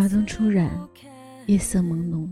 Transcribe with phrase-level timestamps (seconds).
[0.00, 0.70] 华灯初染，
[1.44, 2.26] 夜色朦胧，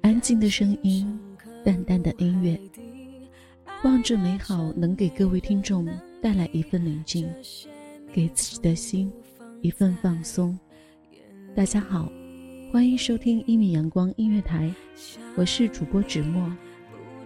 [0.00, 1.20] 安静的声音，
[1.62, 2.58] 淡淡的音乐，
[3.84, 5.86] 望着美好，能给各位听众
[6.22, 7.30] 带来一份宁静，
[8.14, 9.12] 给自己的心
[9.60, 10.58] 一份放松。
[11.54, 12.10] 大家好，
[12.72, 14.74] 欢迎收听一米阳光音乐台，
[15.36, 16.50] 我是主播芷墨。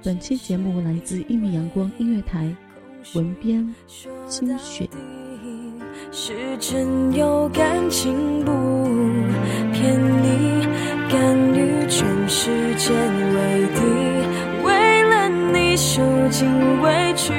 [0.03, 2.53] 本期节目来自一米阳光音乐台，
[3.15, 3.73] 文编
[4.27, 4.91] 清雪。
[6.11, 8.53] 是真有感情，不
[9.73, 10.67] 骗你，
[11.09, 13.81] 甘于全世界为敌，
[14.65, 16.49] 为了你受尽
[16.83, 17.33] 委屈，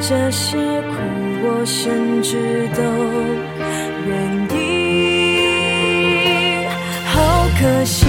[0.00, 0.96] 这些苦
[1.42, 2.82] 我甚至都
[4.06, 4.12] 愿
[4.58, 4.62] 意。
[7.06, 7.12] 好
[7.60, 8.06] 可惜，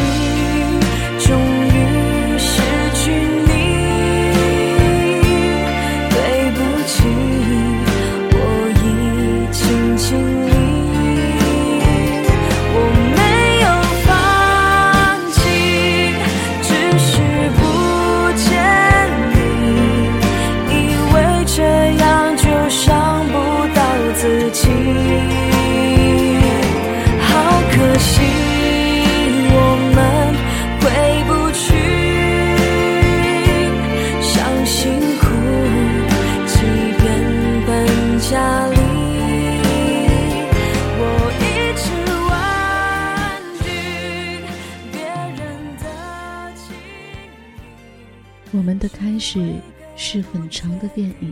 [48.55, 49.53] 我们的开始
[49.97, 51.31] 是很长的电影。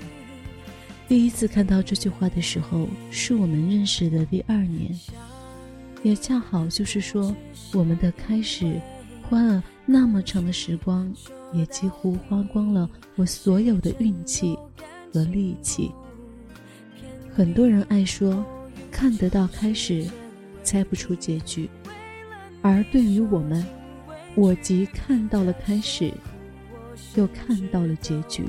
[1.07, 4.93] 第一次看到这句话的时候，是我们认识的第二年，
[6.03, 7.33] 也恰好就是说，
[7.73, 8.77] 我们的开始
[9.29, 11.09] 花了那么长的时光，
[11.53, 14.59] 也几乎花光了我所有的运气
[15.13, 15.91] 和力气。
[17.33, 18.45] 很多人爱说，
[18.91, 20.05] 看得到开始，
[20.61, 21.69] 猜不出结局，
[22.61, 23.65] 而对于我们，
[24.35, 26.13] 我即看到了开始，
[27.15, 28.43] 又看到了结局。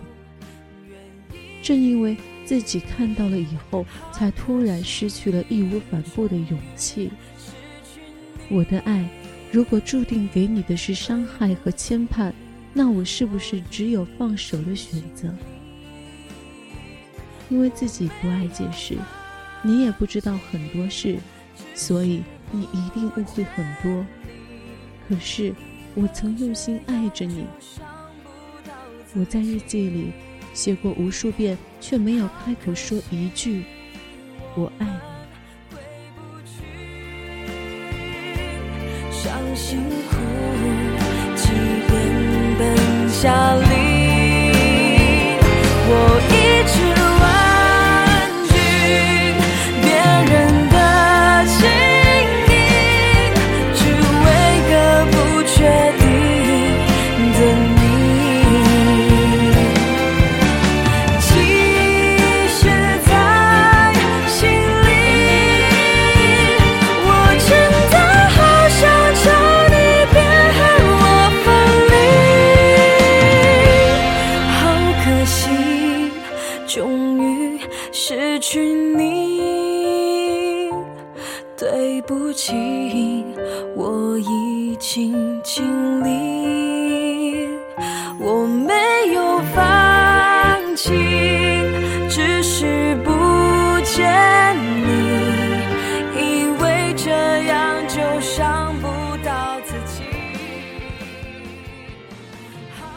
[1.62, 7.10] 正因为自己看到了以后，才突然失去了义无反顾的勇气。
[8.50, 9.08] 我的爱，
[9.50, 12.32] 如果注定给你的是伤害和牵绊，
[12.74, 15.34] 那我是不是只有放手的选择？
[17.48, 18.98] 因为自己不爱解释，
[19.62, 21.18] 你也不知道很多事，
[21.74, 24.04] 所以你一定误会很多。
[25.08, 25.54] 可是
[25.94, 27.46] 我曾用心爱着你，
[29.16, 30.10] 我在日记里
[30.52, 33.62] 写过无数遍，却没有开口说一句
[34.58, 34.92] “我爱你”。
[39.12, 39.78] 伤心
[40.10, 40.16] 哭，
[41.36, 41.52] 即
[41.86, 41.94] 便
[42.58, 42.74] 本
[43.22, 43.54] 家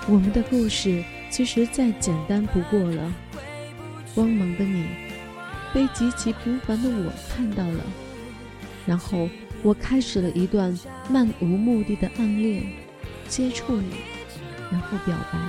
[0.08, 3.14] 我们的故事其实再简单不过了。
[4.16, 4.86] 光芒的你，
[5.74, 7.84] 被极其平凡的我看到了，
[8.86, 9.30] 然后。
[9.64, 12.64] 我开始了一段漫无目的的暗恋，
[13.28, 13.96] 接触你，
[14.72, 15.40] 然后表白。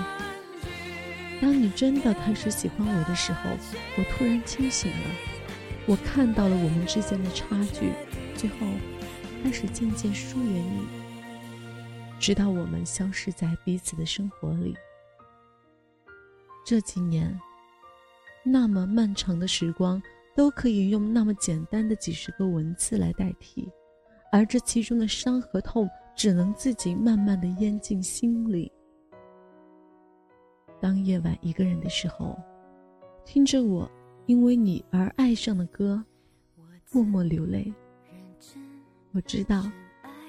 [1.43, 3.51] 当你真的开始喜欢我的时候，
[3.99, 4.97] 我突然清醒了，
[5.85, 7.91] 我看到了我们之间的差距，
[8.35, 8.57] 最后
[9.45, 10.87] 开始渐渐疏远你，
[12.19, 14.77] 直到我们消失在彼此的生活里。
[16.65, 17.39] 这几年，
[18.45, 20.03] 那么漫长的时光，
[20.37, 23.71] 都可以用那么简单的几十个文字来代替。
[24.31, 28.71] 而这其中的伤和痛，只能自己慢慢的咽进心里。
[30.81, 32.39] 当夜晚一个人的时候，
[33.25, 33.91] 听着我
[34.27, 36.05] 因为你而爱上的歌，
[36.93, 37.73] 默默流泪。
[39.13, 39.65] 我知道，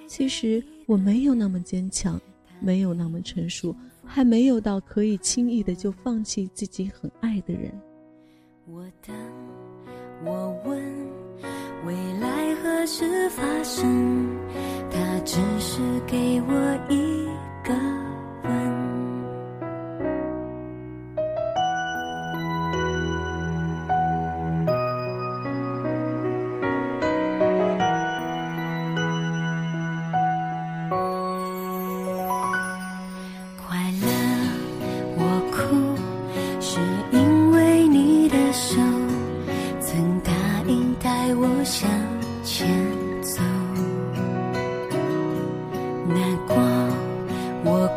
[0.07, 2.19] 其实我没有那么坚强，
[2.59, 7.71] 没有那么成熟，还没有到可以轻易的就放弃自己很爱的人。
[8.65, 9.15] 我等，
[10.25, 10.83] 我问。
[11.86, 14.27] 未来何时发生？
[14.89, 17.08] 他只是给我一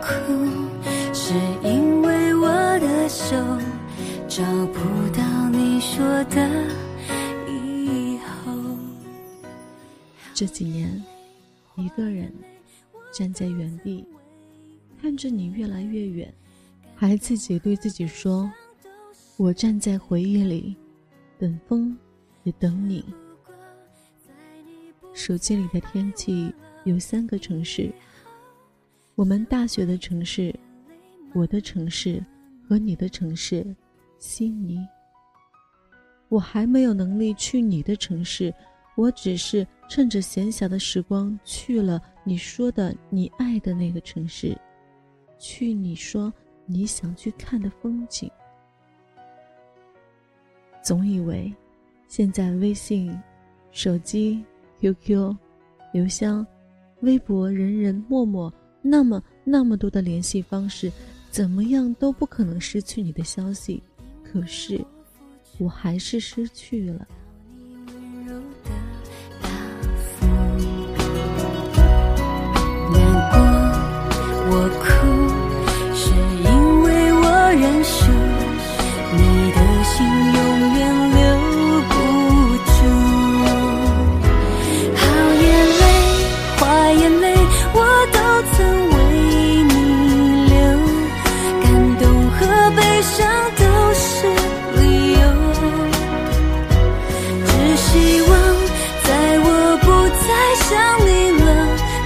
[0.02, 0.08] 哭，
[1.14, 1.32] 是
[1.62, 2.48] 因为我
[2.80, 3.36] 的手
[4.28, 4.80] 找不
[5.16, 6.66] 到你说的
[7.48, 8.52] 以后
[10.34, 11.00] 这几年，
[11.76, 12.32] 一个人
[13.12, 14.04] 站在原地，
[15.00, 16.34] 看着你越来越远，
[16.96, 18.50] 还自己对自己说
[19.38, 20.74] ：“我站在回忆里，
[21.38, 21.96] 等风，
[22.42, 23.04] 也等你。”
[25.14, 26.52] 手机里的天气
[26.82, 27.92] 有三个城市：
[29.14, 30.54] 我们大学的城市，
[31.34, 32.24] 我的城市
[32.66, 33.64] 和你的城市——
[34.18, 34.78] 悉尼。
[36.30, 38.52] 我还没有能力去你的城市。
[38.94, 44.56] 我只是趁着闲暇的时光去了你说的你爱的那个城市，
[45.38, 46.32] 去你说
[46.66, 48.30] 你想去看的风景。
[50.82, 51.52] 总以为，
[52.08, 53.18] 现在微信、
[53.70, 54.44] 手机、
[54.80, 55.36] QQ、
[55.92, 56.46] 邮箱、
[57.00, 60.90] 微博、人人、陌陌，那么那么多的联系方式，
[61.30, 63.82] 怎么样都不可能失去你的消息。
[64.22, 64.84] 可是，
[65.58, 67.06] 我还是失去了。
[100.72, 101.44] 想你了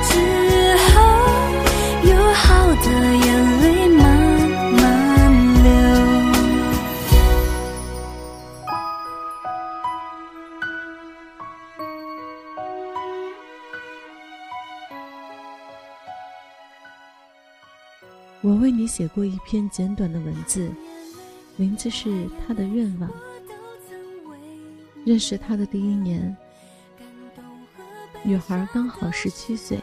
[0.02, 0.10] 之
[0.90, 0.94] 后，
[2.10, 2.44] 有好
[2.74, 2.86] 的
[3.24, 3.26] 眼
[3.62, 4.02] 泪慢
[4.72, 4.82] 慢
[5.62, 5.70] 流
[18.42, 20.68] 我为你写过一篇简短的文字，
[21.54, 22.08] 名字是
[22.46, 23.08] 《他的愿望》。
[25.04, 26.36] 认识他的第一年，
[28.26, 29.80] 女孩刚好十七岁，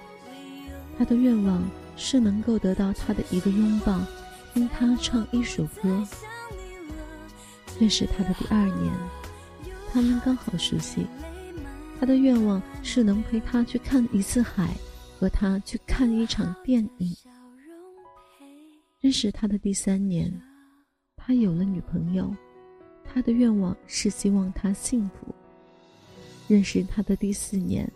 [0.98, 1.64] 她的愿望
[1.96, 3.98] 是能够得到他的一个拥抱，
[4.54, 6.06] 听他唱一首歌。
[7.80, 8.94] 认识他的第二年，
[9.94, 11.08] 他们刚好熟悉，
[11.98, 14.76] 他的愿望是能陪他去看一次海，
[15.18, 17.16] 和他去看一场电影。
[19.00, 20.30] 认识他的第三年，
[21.16, 22.30] 他有了女朋友，
[23.06, 25.34] 他的愿望是希望她幸福。
[26.46, 27.90] 认识他的第四年，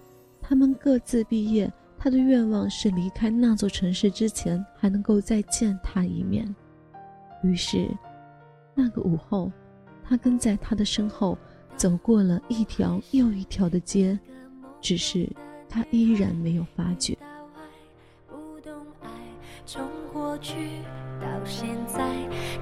[0.47, 6.55] 他们各自毕业，他的愿望是离开那座城市之前还能够再见他一面。
[7.43, 7.89] 于是，
[8.73, 9.51] 那个午后，
[10.05, 11.37] 他跟在他的身后
[11.75, 14.17] 走过了一条又一条的街，
[14.79, 15.29] 只是
[15.67, 17.17] 他依然没有发觉。
[19.65, 20.53] 从过去
[21.19, 22.07] 到现在，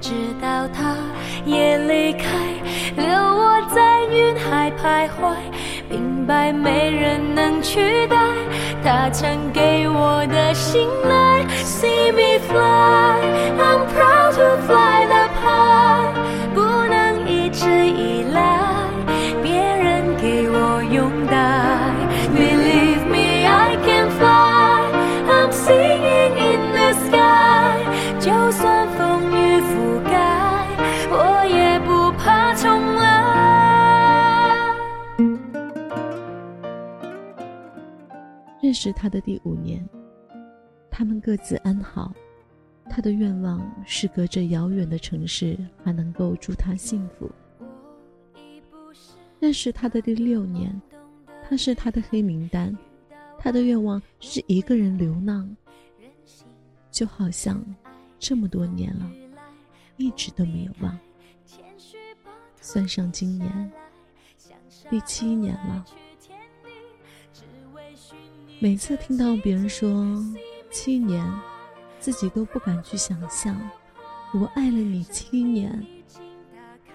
[0.02, 0.10] 直
[0.42, 0.98] 到他
[1.46, 2.34] 也离开，
[2.96, 5.36] 留我在云海徘徊，
[5.90, 8.18] 明白没人能取代
[8.84, 11.46] 他曾给我的信赖。
[11.64, 13.20] See me fly,
[13.58, 15.08] I'm proud to fly
[38.76, 39.88] 识他的第五年，
[40.92, 42.14] 他们各自安好。
[42.88, 47.32] 他的愿望是隔着遥远的城市，还能够祝他幸福。
[49.40, 50.80] 认识他的第六年，
[51.44, 52.78] 他是他的黑名单。
[53.40, 55.56] 他的愿望是一个人流浪，
[56.92, 57.64] 就好像
[58.20, 59.12] 这么多年了，
[59.98, 60.98] 一直都没有忘。
[62.62, 63.72] 算上今年，
[64.90, 65.86] 第七年了。
[68.60, 70.24] 每次听到别人说
[70.72, 71.30] 七年，
[72.00, 73.60] 自己都不敢去想象。
[74.34, 75.86] 我爱了你七年，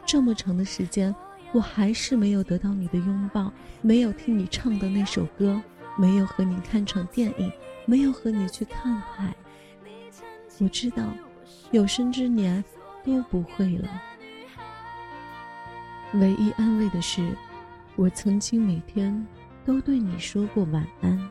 [0.07, 1.15] 这么长的时间，
[1.53, 3.53] 我还是没有得到你的拥抱，
[3.83, 5.61] 没有听你唱的那首歌。
[5.99, 7.53] 没有和你看场电影，
[7.85, 9.35] 没有和你去看海。
[10.59, 11.05] 我知道，
[11.73, 12.65] 有生之年
[13.05, 13.89] 都不会了。
[16.15, 17.37] 唯一安慰的是，
[17.97, 19.27] 我曾经每天
[19.67, 21.31] 都对你说过晚安。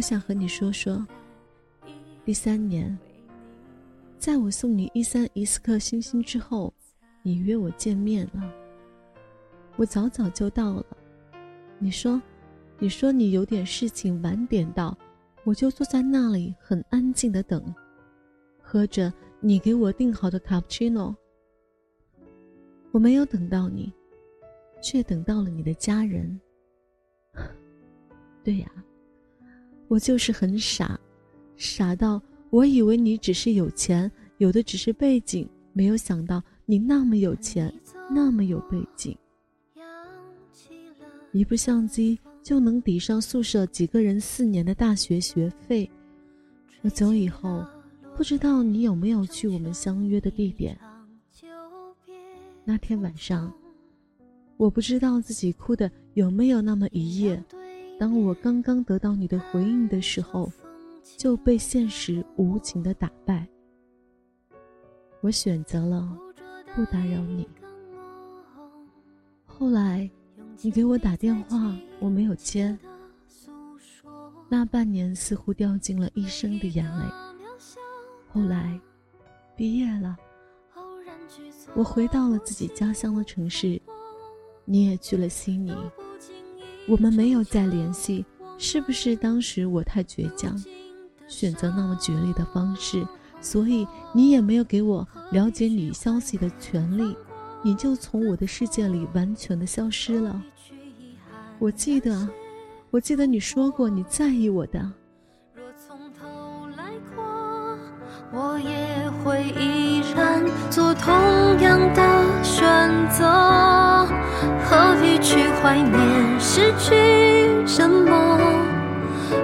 [0.00, 1.06] 我想和你说说。
[2.24, 2.98] 第三年，
[4.16, 6.72] 在我送你一三一四颗星星之后，
[7.22, 8.50] 你约我见面了。
[9.76, 10.86] 我早早就到了。
[11.78, 12.18] 你说，
[12.78, 14.96] 你说你有点事情晚点到，
[15.44, 17.62] 我就坐在那里很安静的等，
[18.62, 21.14] 喝着你给我订好的卡布奇诺。
[22.90, 23.92] 我没有等到你，
[24.80, 26.40] 却等到了你的家人。
[28.42, 28.72] 对呀，
[29.90, 30.98] 我就是很傻。
[31.56, 37.74] 傻到我以为你只是有钱，有的只是背景，没有想到你那么有钱，
[38.08, 39.18] 那么有背景。
[41.32, 45.90] 一部相机就能抵上宿舍几个人四年的大学学费。
[46.82, 47.66] 我走以后，
[48.16, 50.78] 不知道你有没有去我们相约的地点。
[52.64, 53.52] 那天晚上，
[54.56, 57.42] 我不知道自己哭的有没有那么一夜。
[58.00, 60.50] 当我刚刚得到你的回应的时候。
[61.16, 63.46] 就被现实无情的打败。
[65.22, 66.16] 我选择了
[66.74, 67.48] 不打扰你。
[69.44, 70.08] 后来，
[70.60, 72.78] 你给我打电话，我没有接。
[74.48, 77.04] 那半年似乎掉进了一生的眼泪。
[78.28, 78.78] 后来，
[79.56, 80.16] 毕业了，
[81.74, 83.80] 我回到了自己家乡的城市，
[84.64, 85.74] 你也去了悉尼。
[86.86, 88.24] 我们没有再联系，
[88.58, 90.60] 是不是当时我太倔强？
[91.28, 93.06] 选择那么决裂的方式，
[93.40, 97.16] 所以你也没有给我了解你消息的权利，
[97.62, 100.42] 你就从我的世界里完全的消失了。
[101.60, 102.28] 我记得，
[102.90, 104.92] 我记得你说过你在意我的。
[108.32, 111.12] 我也会依然做同
[111.60, 112.02] 样的
[112.44, 112.64] 选
[113.10, 113.26] 择，
[114.64, 118.38] 何必去怀念失去什么？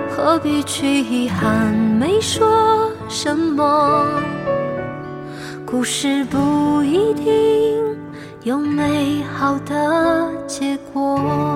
[0.09, 4.07] 何必去遗憾没说什么？
[5.67, 7.83] 故事不一定
[8.45, 11.56] 有美好的结果。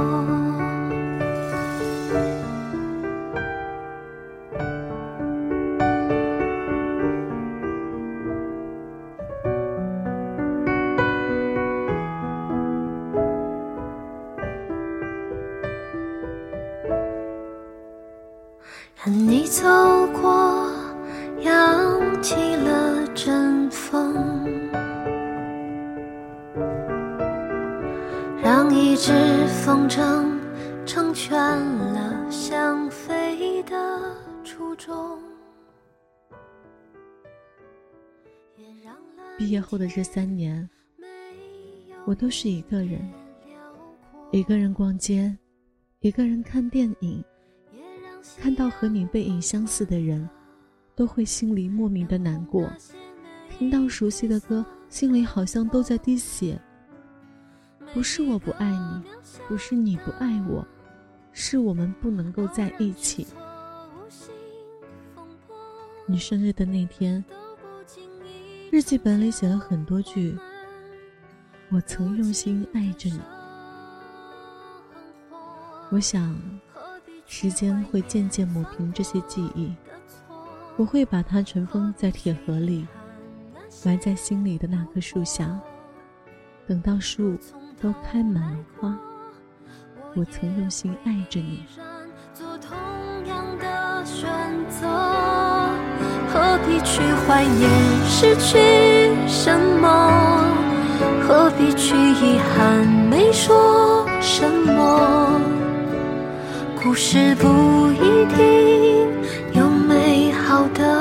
[28.42, 29.12] 让一只
[29.64, 30.26] 风筝
[30.86, 35.18] 成全了想飞的初衷。
[39.36, 40.68] 毕业后的这三年，
[42.04, 43.00] 我都是一个人，
[44.30, 45.36] 一个人逛街，
[46.00, 47.22] 一个人看电影，
[48.38, 50.28] 看到和你背影相似的人。
[50.96, 52.70] 都会心里莫名的难过，
[53.48, 56.60] 听到熟悉的歌，心里好像都在滴血。
[57.92, 59.02] 不是我不爱你，
[59.48, 60.66] 不是你不爱我，
[61.32, 63.26] 是我们不能够在一起。
[66.06, 67.24] 你生日的那天，
[68.70, 70.38] 日记本里写了很多句
[71.70, 73.20] ：“我曾用心爱着你。”
[75.90, 76.40] 我想，
[77.26, 79.74] 时间会渐渐抹平这些记忆。
[80.76, 82.86] 我会把它尘封在铁盒里，
[83.84, 85.60] 埋在心里的那棵树下。
[86.66, 87.36] 等到树
[87.82, 88.94] 都开满了花，
[90.14, 91.64] 我曾用心爱着你。
[92.34, 92.76] 做同
[93.26, 94.28] 样的选
[94.68, 94.86] 择，
[96.30, 97.70] 何必去怀念
[98.04, 100.44] 失去什么？
[101.26, 105.40] 何必去遗憾没说什么？
[106.82, 107.48] 故事不
[107.92, 109.08] 一定
[109.54, 110.30] 有美。
[110.32, 110.99] 好的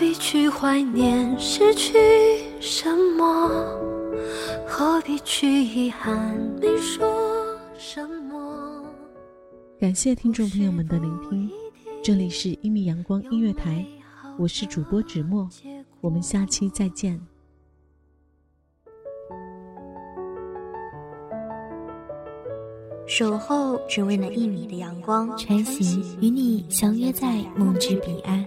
[0.00, 1.92] 必去怀念失去
[2.58, 3.50] 什么？
[4.66, 7.06] 何必去遗憾没说
[7.76, 8.82] 什么？
[9.78, 11.50] 感谢听众朋友们的聆听，
[12.02, 13.84] 这里是一米阳光音乐台，
[14.38, 15.46] 我是主播芷墨，
[16.00, 17.20] 我们下期再见。
[23.06, 28.46] 守候只为那一米的阳光，晨行与你相约在梦之彼岸。